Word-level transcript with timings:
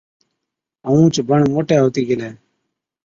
ائُون 0.85 0.97
اُونهچ 1.01 1.15
بڻ 1.29 1.39
موٽَي 1.53 1.77
هُتِي 1.83 2.01
گيلَي۔ 2.07 2.29